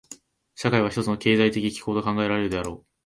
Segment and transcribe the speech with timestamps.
[0.55, 2.91] 社会は一つの経済的機構と考えられるであろう。